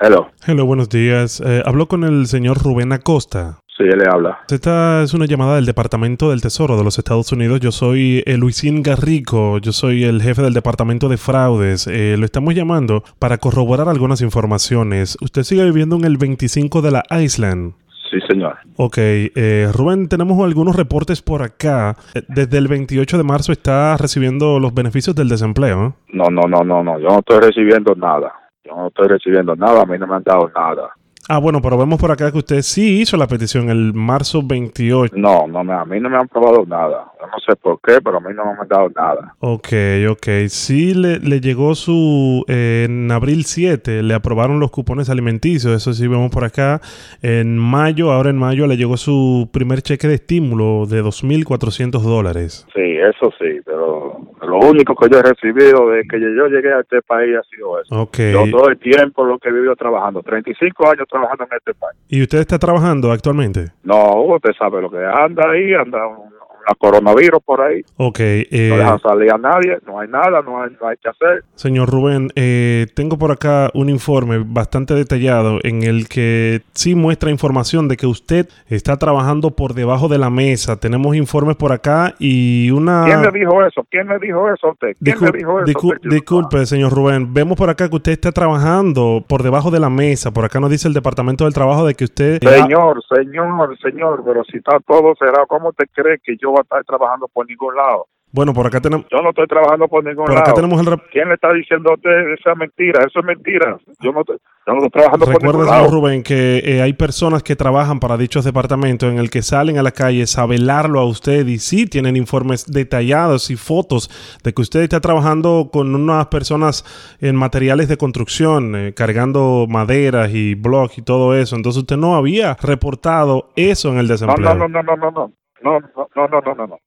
[0.00, 0.28] Hello.
[0.46, 1.42] Hello, buenos días.
[1.44, 3.58] Eh, hablo con el señor Rubén Acosta.
[3.76, 4.38] Sí, él le habla.
[4.50, 7.60] Esta es una llamada del Departamento del Tesoro de los Estados Unidos.
[7.60, 11.86] Yo soy eh, Luisín Garrico, yo soy el jefe del Departamento de Fraudes.
[11.86, 15.18] Eh, lo estamos llamando para corroborar algunas informaciones.
[15.20, 17.74] Usted sigue viviendo en el 25 de la Island.
[18.10, 18.56] Sí, señor.
[18.76, 21.96] Ok, eh, Rubén, tenemos algunos reportes por acá.
[22.14, 25.86] Eh, Desde el 28 de marzo está recibiendo los beneficios del desempleo.
[25.86, 25.92] ¿eh?
[26.12, 26.98] No, no, no, no, no.
[26.98, 28.32] Yo no estoy recibiendo nada.
[28.66, 29.82] Yo no estoy recibiendo nada.
[29.82, 30.95] A mí no me han dado nada.
[31.28, 35.14] Ah, bueno, pero vemos por acá que usted sí hizo la petición el marzo 28.
[35.16, 37.12] No, no, a mí no me han probado nada.
[37.20, 39.34] Yo no sé por qué, pero a mí no me han dado nada.
[39.40, 39.68] Ok,
[40.08, 40.26] ok.
[40.48, 42.44] Sí le, le llegó su...
[42.48, 46.80] eh, en abril 7 le aprobaron los cupones alimenticios, eso sí vemos por acá.
[47.22, 52.66] En mayo, ahora en mayo, le llegó su primer cheque de estímulo de 2.400 dólares.
[52.74, 56.80] Sí, eso sí, pero lo único que yo he recibido desde que yo llegué a
[56.80, 58.00] este país ha sido eso.
[58.02, 58.18] Ok.
[58.32, 61.98] Yo todo el tiempo lo que he vivido trabajando, 35 años trabajando en este país.
[62.08, 63.72] ¿Y usted está trabajando actualmente?
[63.82, 66.35] No, usted sabe lo que anda ahí, anda un,
[66.74, 67.82] coronavirus por ahí.
[67.96, 68.18] Ok.
[68.18, 71.44] No eh, dejan salir a nadie, no hay nada, no hay, no hay que hacer.
[71.54, 77.30] Señor Rubén, eh, tengo por acá un informe bastante detallado en el que sí muestra
[77.30, 80.78] información de que usted está trabajando por debajo de la mesa.
[80.78, 83.04] Tenemos informes por acá y una...
[83.04, 83.86] ¿Quién le dijo eso?
[83.90, 84.96] ¿Quién le dijo eso a usted?
[85.02, 85.66] ¿Quién Discul- le dijo eso?
[85.66, 86.10] discul- a usted?
[86.10, 87.32] disculpe, señor Rubén.
[87.32, 90.30] Vemos por acá que usted está trabajando por debajo de la mesa.
[90.32, 92.40] Por acá nos dice el Departamento del Trabajo de que usted...
[92.42, 96.62] Señor, señor, señor, pero si está todo cerrado, ¿cómo te cree que yo voy a
[96.62, 98.06] estar trabajando por ningún lado?
[98.32, 99.06] bueno, por acá tenemos...
[99.10, 100.56] Yo no estoy trabajando por ningún Por acá lado.
[100.56, 101.00] tenemos el...
[101.10, 103.00] ¿Quién le está diciendo a usted esa mentira?
[103.06, 103.78] Eso es mentira.
[104.00, 105.90] Yo no estoy, yo no estoy trabajando por ningún lado.
[105.90, 109.82] Rubén, que eh, hay personas que trabajan para dichos departamentos en el que salen a
[109.82, 114.10] la calle a velarlo a usted y sí tienen informes detallados y fotos
[114.44, 116.84] de que usted está trabajando con unas personas
[117.22, 121.56] en materiales de construcción, eh, cargando maderas y bloques y todo eso.
[121.56, 124.54] Entonces usted no había reportado eso en el desempleo.
[124.54, 125.32] no, no, no, no, no, no,
[125.72, 126.78] no, no, no, no, no, no.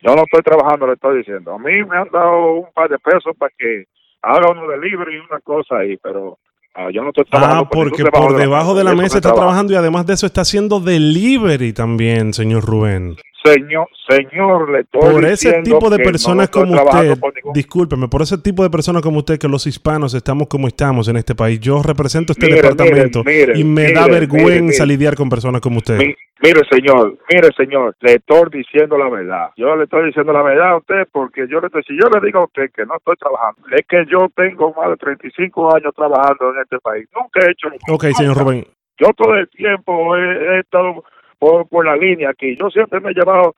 [0.00, 1.54] Yo no estoy trabajando, le estoy diciendo.
[1.54, 3.84] A mí me han dado un par de pesos para que
[4.22, 6.38] haga uno de libre y una cosa ahí, pero
[6.74, 9.20] ah, yo no estoy trabajando Ah, por porque por debajo de la mesa me está
[9.20, 9.40] trabaja.
[9.42, 13.16] trabajando y además de eso está haciendo delivery también, señor Rubén.
[13.46, 17.52] Señor, señor, le estoy por ese tipo de no personas estoy como usted, por ningún-
[17.52, 21.16] discúlpeme, por ese tipo de personas como usted, que los hispanos estamos como estamos en
[21.18, 21.60] este país.
[21.60, 25.76] Yo represento este Mire, departamento mire, mire, y me da vergüenza lidiar con personas como
[25.76, 25.98] usted.
[25.98, 29.50] Mi- mire, señor, mire, señor, le estoy diciendo la verdad.
[29.58, 32.24] Yo le estoy diciendo la verdad a usted porque yo le estoy, si yo le
[32.24, 35.92] digo a usted que no estoy trabajando, es que yo tengo más de 35 años
[35.94, 37.06] trabajando en este país.
[37.14, 37.68] Nunca he hecho.
[37.92, 38.38] ok, señor.
[38.38, 38.66] Rubén.
[38.96, 41.04] Yo todo el tiempo he, he estado
[41.38, 42.56] por, por la línea aquí.
[42.56, 43.54] Yo siempre me he llevado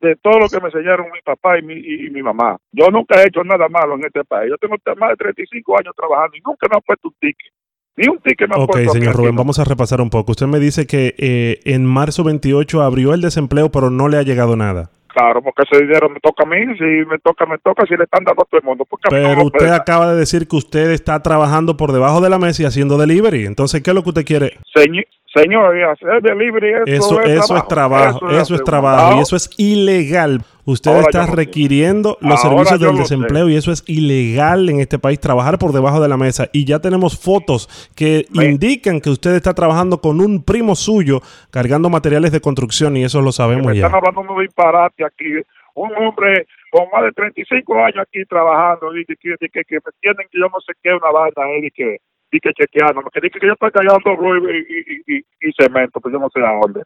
[0.00, 2.56] de todo lo que me enseñaron mi papá y mi, y, y mi mamá.
[2.72, 4.50] Yo nunca he hecho nada malo en este país.
[4.50, 7.52] Yo tengo más de 35 años trabajando y nunca me han puesto un ticket.
[7.96, 8.92] Ni un ticket me han Ok, puesto.
[8.92, 9.40] señor Rubén, no.
[9.40, 10.32] vamos a repasar un poco.
[10.32, 14.22] Usted me dice que eh, en marzo 28 abrió el desempleo, pero no le ha
[14.22, 14.90] llegado nada.
[15.08, 16.58] Claro, porque ese dinero me toca a mí.
[16.78, 17.84] Si me toca, me toca.
[17.88, 18.84] Si le están dando a todo el mundo.
[18.88, 22.30] Porque no Pero me usted acaba de decir que usted está trabajando por debajo de
[22.30, 23.46] la mesa y haciendo delivery.
[23.46, 24.58] Entonces, ¿qué es lo que usted quiere?
[24.72, 29.20] Señor, señor, y hacer delivery, eso, Eso, eso es trabajo, eso es hacer trabajo y
[29.20, 30.42] eso es ilegal.
[30.64, 31.32] Usted Ahora está sé.
[31.36, 33.16] requiriendo los Ahora servicios del lo sé.
[33.16, 36.48] desempleo y eso es ilegal en este país, trabajar por debajo de la mesa.
[36.52, 41.88] Y ya tenemos fotos que indican que usted está trabajando con un primo suyo cargando
[41.90, 43.86] materiales de construcción y eso lo sabemos me ya.
[43.86, 45.26] están hablando unos disparates aquí.
[45.74, 49.92] Un hombre con más de 35 años aquí trabajando y que, que, que, que me
[50.00, 51.98] tienen que yo no sé qué, una banda y que,
[52.30, 53.02] y que chequeando.
[53.12, 56.40] Que, que, que yo estoy callando y, y, y, y cemento, pues yo no sé
[56.40, 56.82] a dónde.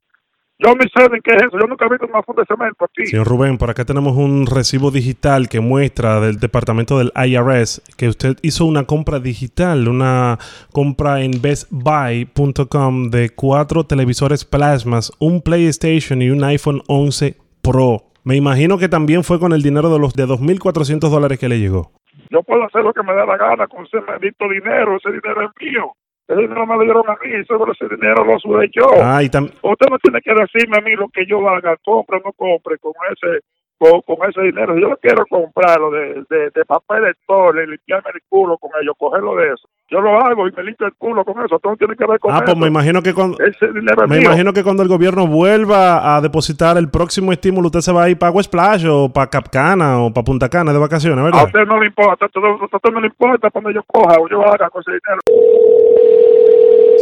[0.64, 1.58] Yo ni sé ni qué es eso.
[1.58, 3.06] Yo nunca he visto una funda de cemento aquí.
[3.06, 8.08] Señor Rubén, por acá tenemos un recibo digital que muestra del departamento del IRS que
[8.08, 10.38] usted hizo una compra digital, una
[10.72, 18.04] compra en bestbuy.com de cuatro televisores plasmas, un PlayStation y un iPhone 11 Pro.
[18.22, 21.58] Me imagino que también fue con el dinero de los de 2.400 dólares que le
[21.58, 21.90] llegó.
[22.30, 24.96] Yo puedo hacer lo que me dé la gana con ese maldito dinero.
[24.96, 25.92] Ese dinero es mío.
[26.28, 27.32] Ese dinero me lo dieron a mí.
[27.32, 28.86] Ese, ese dinero lo sube yo.
[29.02, 32.22] Ah, y Usted no tiene que decirme a mí lo que yo haga, compre o
[32.24, 33.40] no compre con ese
[33.78, 34.78] con, con ese dinero.
[34.78, 38.94] Yo quiero comprarlo de, de, de papel de todo, y limpiarme el culo con ello,
[38.94, 39.68] cogerlo de eso.
[39.92, 41.58] Yo lo hago y me limpio el culo con eso.
[41.58, 43.36] Tú no tienes que ver con ah, pues me imagino que cuando...
[43.44, 43.66] Ese
[44.08, 44.22] Me mío.
[44.22, 48.08] imagino que cuando el gobierno vuelva a depositar el próximo estímulo, usted se va a
[48.08, 51.44] ir para Splash o para Capcana o para Punta Cana de vacaciones, A ¿verdad?
[51.44, 54.26] usted no le importa, a usted, a usted no le importa cuando yo coja o
[54.30, 55.20] yo haga con ese dinero.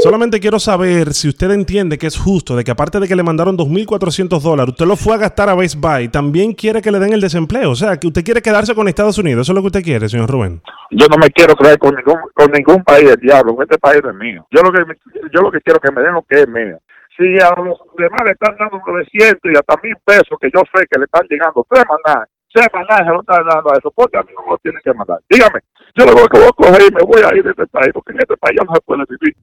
[0.02, 3.22] Solamente quiero saber si usted entiende que es justo de que aparte de que le
[3.22, 6.98] mandaron 2.400 dólares, usted lo fue a gastar a Best Buy, también quiere que le
[6.98, 7.70] den el desempleo.
[7.70, 9.42] O sea, que usted quiere quedarse con Estados Unidos.
[9.42, 10.62] Eso es lo que usted quiere, señor Rubén.
[10.90, 13.56] Yo no me quiero creer con ningún, con ningún país del diablo.
[13.62, 14.46] Este país es mío.
[14.50, 14.84] Yo lo que,
[15.32, 16.78] yo lo que quiero que me den lo que es mío.
[17.16, 20.86] Si a los demás le están dando 900 y hasta mil pesos, que yo sé
[20.90, 24.18] que le están llegando tres mandadas, sepa nada, se lo están dando a eso, porque
[24.18, 25.18] a mí no lo tienen que mandar.
[25.28, 25.60] Dígame,
[25.94, 28.12] yo lo que voy a coger y me voy a ir de este país, porque
[28.12, 29.34] en este país ya no se puede vivir.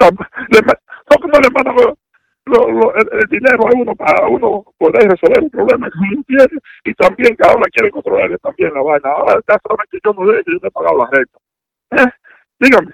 [0.00, 1.94] No como le mandan
[2.46, 6.94] lo, el, dinero a uno para uno poder resolver un problema que uno tiene, y
[6.94, 9.10] también que ahora quiere controlar también la vaina.
[9.10, 11.38] Ahora ya saben que yo no sé que yo no he pagado la renta.
[11.90, 12.23] ¿Eh?
[12.64, 12.90] Dígame,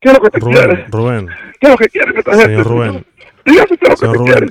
[0.00, 0.86] ¿qué es lo que te Rubén, quiere?
[0.90, 1.28] Rubén,
[1.60, 2.46] ¿Qué es lo que quiere esta gente?
[2.46, 3.06] señor Rubén,
[3.44, 4.46] Dígame qué es lo que te quiere.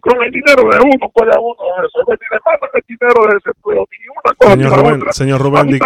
[0.00, 3.36] Con el dinero de uno puede a uno resolver, ni le mandan el dinero de
[3.38, 5.12] ese pueblo, ni una cosa señor Rubén, otra.
[5.12, 5.78] señor Rubén, di-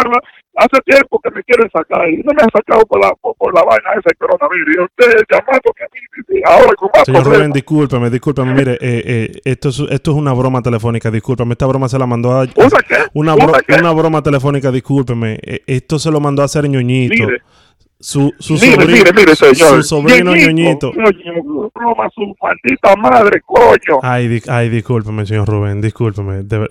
[0.55, 3.53] hace tiempo que me quieren sacar y no me han sacado por la, por, por
[3.53, 4.75] la vaina esa del coronavirus.
[4.75, 8.53] Y usted llamando que a mí, ahora con más Señor Rubén, discúlpeme, discúlpeme.
[8.55, 11.51] Mire, eh, eh, esto, es, esto es una broma telefónica, discúlpeme.
[11.51, 12.39] Esta broma se la mandó a...
[12.41, 12.95] ¿Una qué?
[13.13, 13.75] Una, ¿Una bro- qué?
[13.75, 15.37] una broma telefónica, discúlpeme.
[15.43, 17.25] Eh, esto se lo mandó a hacer ñoñito.
[17.27, 17.41] Mire,
[18.01, 19.75] Su, su mire, sobrino, mire, mire, señor.
[19.77, 20.91] Su sobrino ñoñito.
[20.91, 23.99] Broma, su maldita madre, coño.
[24.01, 26.43] Ay, di- ay, discúlpeme, señor Rubén, discúlpeme.
[26.43, 26.69] de ver-